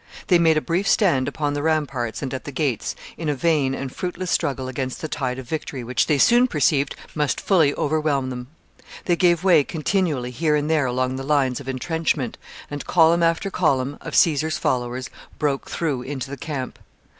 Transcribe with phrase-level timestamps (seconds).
[0.29, 3.75] They made a brief stand upon the ramparts and at the gates in a vain
[3.75, 8.31] and fruitless struggle against the tide of victory which they soon perceived must fully overwhelm
[8.31, 8.47] them.
[9.05, 12.39] They gave way continually here and there along the lines of intrenchment,
[12.71, 16.79] and column after column of Caesar's followers broke through into the camp.